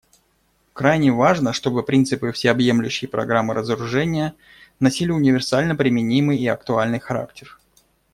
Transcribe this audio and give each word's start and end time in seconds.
Крайне 0.73 1.11
важно, 1.11 1.53
чтобы 1.53 1.83
принципы 1.83 2.31
всеобъемлющей 2.31 3.07
программы 3.07 3.53
разоружения 3.53 4.33
носили 4.79 5.11
универсально 5.11 5.75
применимый 5.75 6.39
и 6.39 6.47
актуальный 6.47 6.97
характер. 6.99 7.59